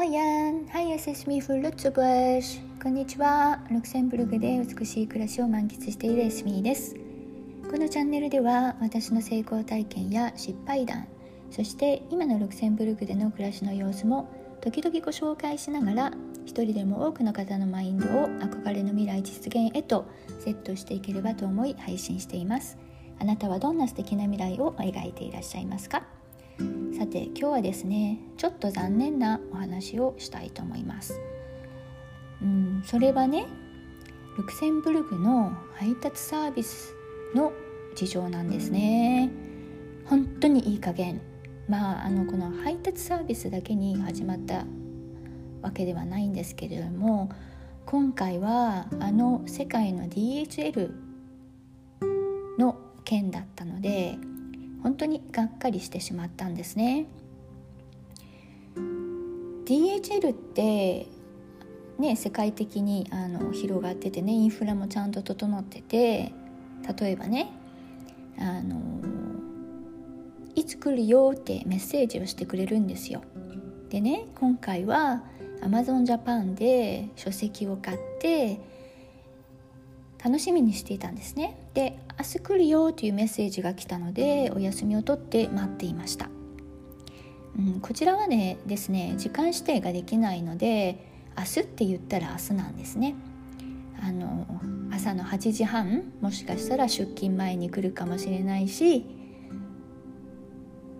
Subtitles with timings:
[0.00, 2.60] マヤン、ハイアセスミフルッツブッシ。
[2.82, 3.62] こんにちは。
[3.70, 6.96] ルクセンブルグで美しい暮らしを満喫しているエスミです。
[7.70, 11.06] このチャンネルでは私の成功体験や失敗談、
[11.50, 14.30] そして今のルクセンブルグでの暮らしの様子も
[14.62, 16.12] 時々ご紹介しながら
[16.46, 20.06] 一人でも多くの方のマインドを憧れの未来実現へと
[20.38, 22.78] セットしていければと思い配信しています。
[23.18, 26.04] あなたはどんな素敵な未来を描いていらっしゃいますか？
[26.96, 31.20] さて今日はですねちょっと残念なお話をしたいと思います。
[32.42, 33.46] うんそれはね
[34.36, 36.94] ルクセンブルグの配達サービス
[37.34, 37.52] の
[37.94, 39.30] 事情なんですね。
[40.06, 41.20] 本当にいい加減。
[41.68, 44.64] まああのこの配達サービスだけに始まった
[45.62, 47.30] わけではないんですけれども
[47.86, 50.92] 今回はあの世界の DHL
[52.58, 54.16] の件だったので
[54.82, 57.06] 本当にがっかりしてしまったんですね。
[59.64, 61.06] DHL って
[61.98, 66.32] ね世界的にあの広がっててねインフラもちゃんと整ってて
[66.98, 67.52] 例えばね
[68.38, 68.80] あの
[70.56, 73.22] いつ来るよってメッセージをしてくれるんですよ。
[73.90, 75.22] でね今回は
[75.62, 78.60] Amazon Japan で書籍を買って
[80.22, 81.56] 楽しみにしていたんですね。
[81.74, 86.28] で明日来るよというメッセージが来たのでお休みを取って待っていました、
[87.58, 91.06] うん、こちらはねですね時間指定ができないので
[91.38, 93.14] 明日って言ったら明日なんですね。
[94.02, 94.46] あの
[94.92, 99.06] 朝の8時半もしかしたら出勤前に来るかもしれないし、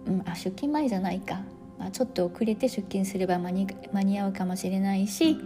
[0.07, 1.41] うん、あ出勤前じゃないか、
[1.79, 5.37] まあ、ちょっと遅れて出勤すれば間に間に合うかもしれないし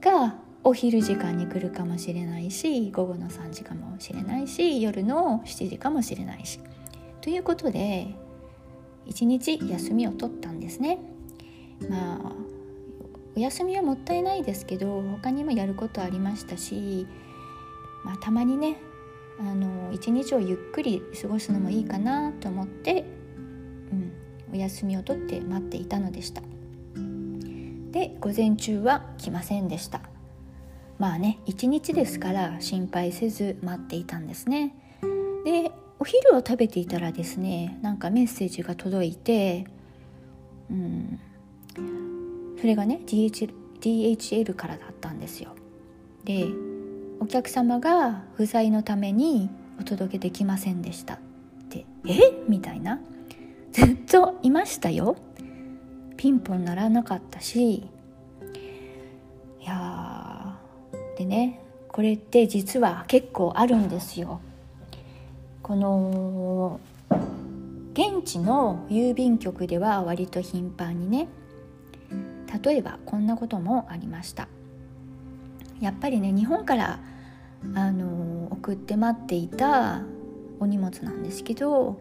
[0.00, 6.60] がお昼時間に来るかもしれないし午後の3時かもしれないし夜の7時かもしれないし。
[7.20, 8.08] ということで
[9.06, 10.98] 一日休みを取ったんですね。
[11.88, 12.32] まあ
[13.36, 17.06] お休みはもったいないですけど他にもやることありましたし、
[18.04, 18.80] まあ、たまにね
[19.38, 23.04] あの一日をゆっくり過ごすのもいいかなと思って、
[23.92, 24.12] うん、
[24.52, 26.42] お休みを取って待っていたのでした。
[27.92, 30.07] で午前中は来ませんでした。
[30.98, 34.74] まあね一日ですから心配せず待っていたんですね。
[35.44, 35.70] で
[36.00, 39.66] お昼を食べていたらですねなんかメッセージが届いて
[40.70, 41.18] うん
[42.60, 45.54] それがね DHL, DHL からだったんですよ。
[46.24, 46.46] で
[47.20, 51.14] お客様が不在のためにお届けできませんでした。
[51.14, 51.18] っ
[51.68, 52.18] てえ？
[52.48, 53.00] みたいな。
[53.72, 55.16] ずっといましたよ。
[56.16, 57.88] ピンポン鳴らなかったし
[61.18, 64.40] でねこれって実は結構あるんですよ。
[65.62, 66.80] この
[67.92, 71.28] 現地の郵便局では割と頻繁にね
[72.64, 74.48] 例えばこんなこともありました
[75.80, 77.00] やっぱりね日本から
[77.74, 80.02] あの送って待っていた
[80.60, 82.00] お荷物なんですけど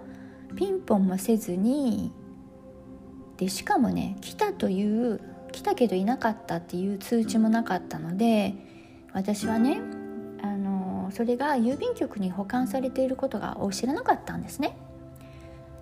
[0.55, 2.13] ピンポンもせずに
[3.37, 5.19] でしかもね来たという
[5.51, 8.53] 来たけどいなかったっていう通知もなかったので
[9.17, 9.81] 私はね
[10.43, 14.77] あのそれが郵便局に保管されていることが知らなかったんですね。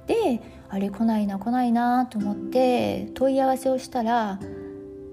[0.07, 4.39] であれ来ないな来ないなと思って問い合わせをしたら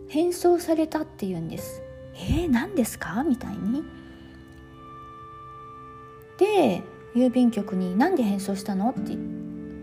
[0.09, 1.83] 返送されたって言うんです。
[2.15, 3.25] えー、何ですか？
[3.25, 3.83] みたいに。
[6.39, 6.83] で
[7.17, 9.17] 郵便局に「何で返送したの?」って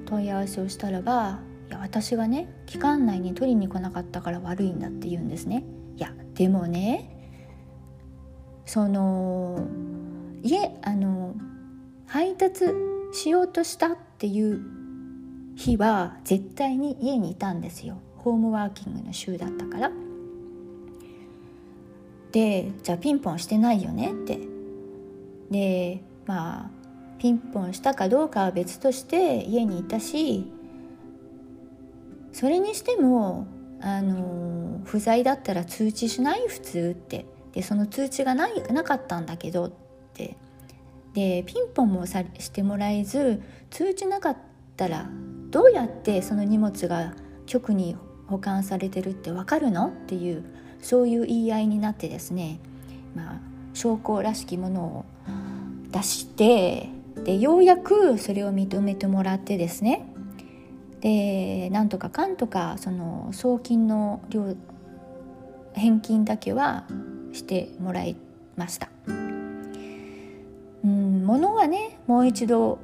[0.06, 5.66] 問い合わせをしたらば「いや私がね期間内に取りに来なかったから悪いんだ」って言うんですね。
[5.98, 7.19] いやでもね
[8.70, 9.66] その
[10.44, 11.34] 家あの
[12.06, 12.66] 配達
[13.14, 14.62] しようとしたっていう
[15.56, 17.98] 日は絶対に家にいたんですよ。
[18.18, 19.92] ホームワーキングの週だったから。
[22.32, 24.38] でじゃあピンポンしてないよねって。
[25.50, 26.70] でまあ
[27.18, 30.46] ピンポンしたかどうかは別として家にいたし
[32.34, 33.48] それにしても
[33.82, 36.48] あの不在だったら通知しない？
[36.48, 37.26] 普通って。
[37.54, 39.72] でその通知がないなかったんだけどっ
[40.14, 40.38] て。
[41.14, 43.42] でピンポンもさしてもらえず
[43.72, 44.38] 通知なかっ
[44.78, 45.10] たら
[45.50, 47.14] どうやってその荷物が
[47.46, 47.96] 局に
[48.28, 50.44] 保管されてるって分かるのっていう
[50.82, 52.60] そういう言い合いになってですね、
[53.16, 53.40] まあ、
[53.74, 55.06] 証拠らしきものを
[55.92, 56.90] 出して
[57.24, 60.06] でようやくそれを認めてもらってですね。
[61.02, 64.56] でなんとかかんとかその送金の量
[65.74, 66.86] 返金だけは
[67.34, 68.16] してもらい
[68.56, 68.90] ました。
[69.08, 72.80] うん物はねもう一度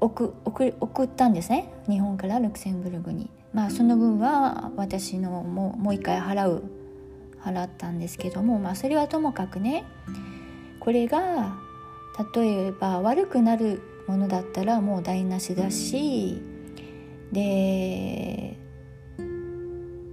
[0.00, 1.72] 送送ったんですね。
[1.88, 3.30] 日本からルクセンブルグに。
[3.52, 6.62] まあその分は私のもうもう一回払う
[7.42, 9.84] 払ったんですけどもまあそれはともかくね
[10.78, 11.56] これが
[12.34, 16.40] 例えば悪くなるものだったらもう台無しだし
[17.32, 18.56] で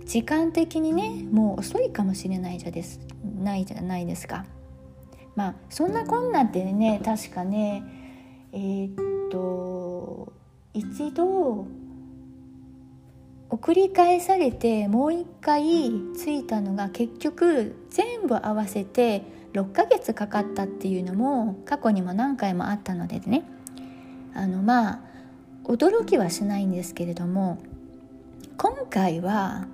[0.08, 3.00] 時間的にねもう遅いかもしれないじゃです
[3.40, 4.46] ないじゃないですか。
[5.36, 7.84] まあそんなこんなってね確かね
[8.54, 10.34] えー、っと
[10.74, 11.68] 一度
[13.50, 15.64] 送り返されてもう一回
[16.16, 23.44] 着いたのが結局全部合わせて6ヶ月かかったっていうのも過去にも何回もあったのでね
[24.34, 25.00] あのまあ
[25.66, 27.60] 驚きはしないんですけれども
[28.58, 29.68] 今回は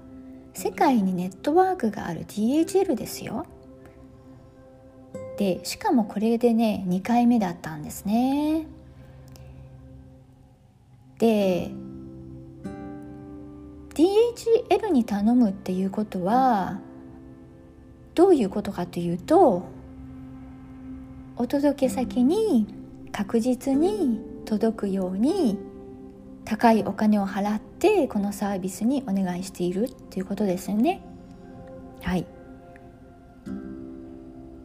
[0.54, 3.46] 世界にネットワークがある DHL ですよ。
[5.38, 8.68] でしかもこれでね2回目だったんですね。
[11.18, 11.72] で
[13.94, 16.80] DHL に頼むっていうことは
[18.16, 19.64] どういうことかというと
[21.36, 22.68] お届け先に
[23.12, 25.58] 確実に届くように
[26.46, 31.02] 高いお金を払ってこのサービスにお願いしているっていうことですよね。
[32.02, 32.26] はい。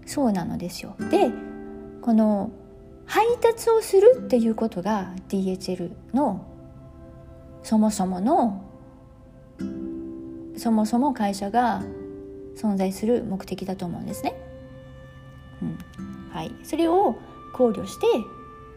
[0.06, 0.96] そうなのですよ。
[1.10, 1.30] で
[2.02, 2.50] この
[3.06, 6.46] 配達をするっていうことが DHL の
[7.62, 8.64] そもそもの
[10.56, 11.82] そもそも会社が
[12.56, 14.34] 存在する目的だと思うんですね。
[15.62, 15.78] うん。
[16.30, 17.16] はい、それを
[17.54, 18.06] 考慮して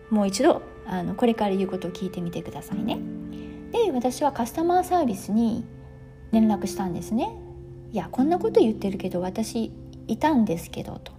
[0.09, 2.99] もう一度あのこれから言うことを聞いてみてくださいね。
[3.71, 5.65] で私はカスタマーサービスに
[6.31, 7.29] 連絡したんですね。
[7.91, 9.71] いやこんなこと言ってるけど私
[10.07, 11.11] いたんですけどと。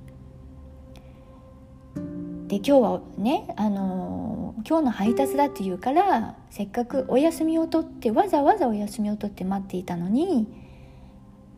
[2.49, 10.47] で今日はねあの今日の配達だって言うからせっかくお休みを取ってわざわざお休みを取って待っていたのに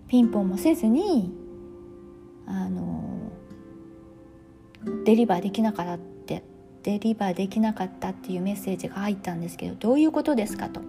[0.06, 1.32] ピンポンもせずに
[2.46, 3.32] あの
[5.04, 6.42] デリバーできなかったって
[6.84, 10.80] デリバーできなかったっていうメッセージが入ったんですけどどういうことですかと。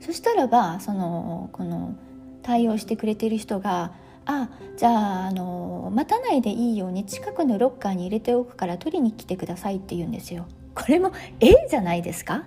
[0.00, 1.94] そしたらばそのこの
[2.42, 3.92] 対応してくれてる人が
[4.26, 4.90] あじゃ
[5.24, 10.46] ああの待たないでいいように近くのロッカーに入れておくから取りに来てくださいって言うんですよ。
[10.74, 11.48] これもえ？
[11.48, 12.44] えじゃないですか？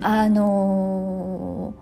[0.00, 1.74] あの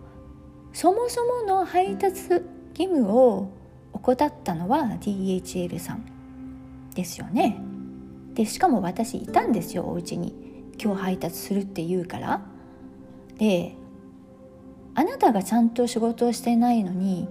[0.73, 3.51] そもそもの配達義務を
[3.93, 6.05] 怠ったのは DHL さん
[6.95, 7.59] ですよね。
[8.35, 10.35] でしかも私いたんですよお家に
[10.83, 12.43] 今日配達するって言うから
[13.39, 13.77] で
[14.95, 17.29] あなたがちゃんと仕事をしてないのに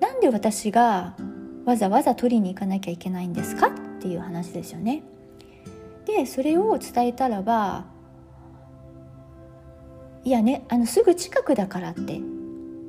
[0.00, 1.16] なんで私が
[1.64, 3.70] わざわざ取りに行かなきゃいけないんですかっ
[4.00, 5.04] ていう話ですよね。
[6.06, 7.86] でそれを伝えたらば
[10.24, 12.00] いやねあのすぐ近くだからって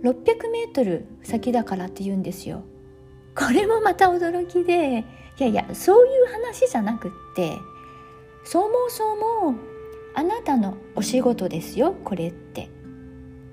[0.04, 2.63] 600メートル先だからって言うんですよ。
[3.36, 5.06] これもまた驚きで
[5.39, 7.57] いやいやそういう話じゃなくって
[8.44, 9.56] そもそも
[10.15, 12.69] あなたのお仕事ですよこれって。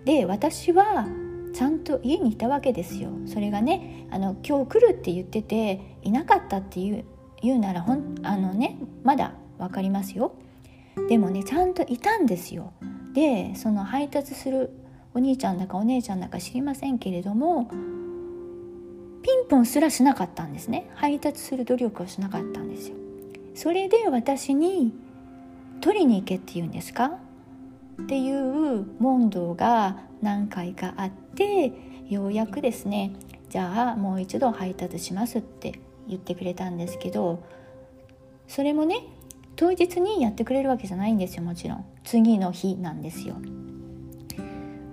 [0.04, 1.06] で私は
[1.52, 3.10] ちゃんと家にいたわけですよ。
[3.26, 7.04] それがねあの今日来るって言ってていなかったっていう
[7.42, 10.34] 言うならほんあのねまだ分かりますよ。
[11.08, 12.72] でもねちゃんといたんですよ。
[13.14, 14.70] でその配達する
[15.14, 17.70] お兄ちゃんだかお姉ちゃんだか知りませんけれども
[19.50, 20.88] ピンポンすらしなかったんですね。
[20.94, 22.94] 配達する努力をしなかったんですよ。
[23.56, 24.94] それで私に
[25.80, 27.18] 取りに行けって言うんですか？
[28.00, 31.72] っていう問答が何回かあって
[32.08, 33.12] ようやくですね
[33.48, 37.42] じゃあもう一度配達しますって言ってくれたんですけど
[38.46, 39.02] それもね
[39.56, 41.84] 当日にやってくれるわけじゃないんですよもちろん。
[42.04, 43.34] 次の日なんですよ。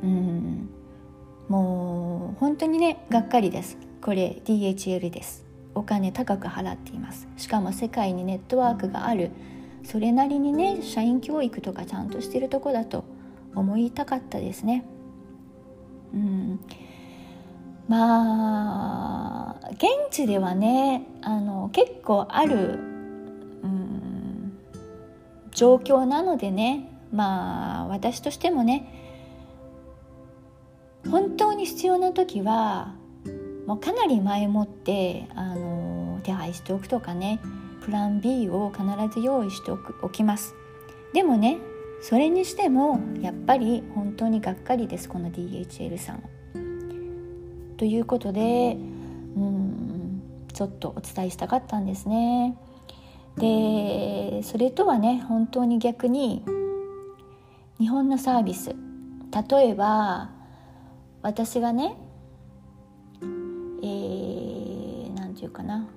[0.01, 0.67] うん。
[1.47, 3.77] もう本当にねがっかりです。
[4.07, 5.43] これ DHL です。
[5.75, 7.27] お金高く払っています。
[7.35, 9.31] しかも世界にネットワークがある。
[9.83, 13.03] それなりにね社員教育とかちゃんとしてるとこだと
[13.53, 14.85] 思いたかったですね。
[16.13, 16.59] うん。
[17.89, 22.79] まあ現地ではねあの結構ある、
[23.61, 24.57] うん、
[25.51, 28.87] 状況なのでねまあ私としてもね
[31.11, 32.95] 本当に必要な時は
[33.67, 37.41] もうかなり前もってあの手配しておくとかね
[37.81, 38.83] プラン B を必
[39.13, 40.55] ず用意しておくおきます。
[41.13, 41.57] でもね
[42.01, 46.23] それにしてもやっぱり本当にがっかりですこの DHL さん。
[47.75, 48.77] ということで
[49.35, 50.21] うん
[50.53, 52.57] ちょっとお伝えしたかったんですね。
[53.37, 56.43] でそれとはね本当に逆に
[57.79, 58.75] 日本のサービス。
[59.49, 60.29] 例えば
[61.21, 65.87] 私がねー、なんていうかな、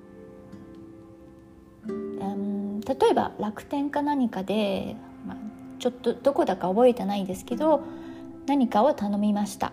[1.89, 4.97] うん、例えば楽天か何かで、
[5.27, 5.37] まあ、
[5.79, 7.83] ちょっとどこだか覚えてないですけど
[8.47, 9.73] 何かを頼みました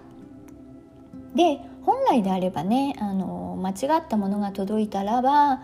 [1.36, 5.62] で本来であればねあの間違ったものが届いたらば、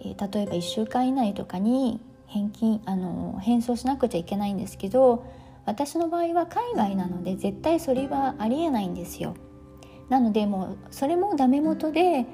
[0.00, 5.24] えー、例えば1週間以内とかに返金あの返送しなくちゃいけないんですけど
[5.64, 9.34] 私の場合は海外なので絶対それはありえないんですよ。
[10.08, 12.26] なのでもうそれもダメ元で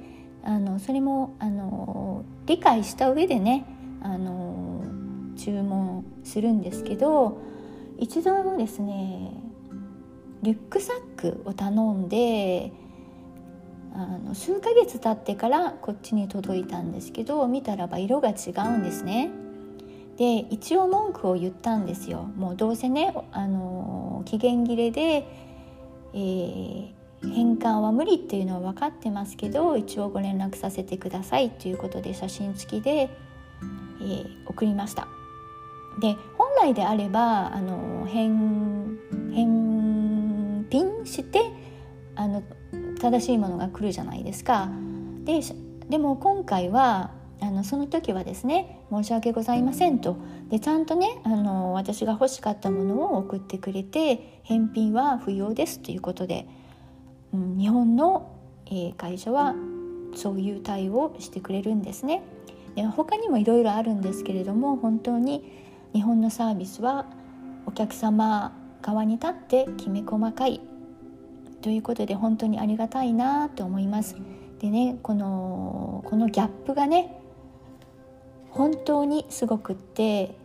[0.45, 3.65] あのそれもあの理解した上でね
[4.03, 4.85] あの
[5.37, 7.39] 注文するんですけど
[7.99, 9.33] 一度ですね
[10.43, 12.73] リュックサックを頼んで
[13.95, 19.31] あの数ヶ月経ってからこっちに届いたんですけど見たらば色が違うんですね。
[20.17, 22.23] で一応文句を言ったんですよ。
[22.37, 25.27] もうどうせねあの期限切れで、
[26.15, 26.91] えー、
[27.23, 33.11] 返還は無理っていうのは分かってますけど一応ご連絡させてくださいということで写真付きで、
[34.01, 35.07] えー、送りました。
[36.01, 38.99] で本来であればあの返
[39.33, 41.41] 返品して
[42.17, 42.43] あの
[43.01, 44.69] 正しいものが来るじゃないですか。
[45.25, 45.41] で
[45.89, 47.11] でも今回は
[47.41, 50.17] あのその時はですね申し訳ございませんと
[50.49, 56.47] でちゃんとねあの私が欲しかったものを送ってくれて返品は不要ですということで、
[57.33, 58.31] うん、日本の、
[58.67, 59.55] えー、会社は
[60.15, 62.23] そういう対応をしてくれるんですね。
[62.75, 65.45] で他にもいろいろあるんですけれども本当に
[65.93, 67.07] 日本のサービスは
[67.67, 70.61] お客様側に立ってきめ細かい
[71.61, 74.17] ということで本当にありがたいなと思います。
[74.61, 77.19] でねこのこのギャップがね
[78.51, 80.37] 本当にすごくって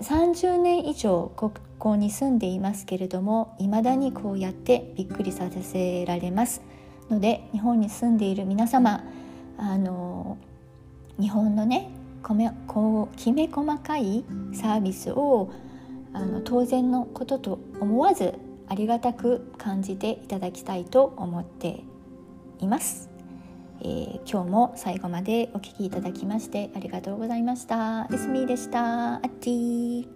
[0.00, 1.32] 30年以上
[1.78, 6.62] ここに住んでいますけれども未だにこうやってびっくりさせられます
[7.10, 9.04] ので日本に住んでいる皆様
[9.58, 10.38] あの
[11.20, 11.90] 日本のね
[12.66, 15.50] こうきめ細かいサービスを
[16.12, 18.34] あの当然のことと思わず
[18.68, 21.84] ありがたく感じていただきたいと思って
[22.58, 23.10] います。
[23.80, 28.08] えー、今日も最後までお聴きいただきましてありがとうございました。
[28.12, 29.16] エスミーでした。
[29.16, 30.15] あっち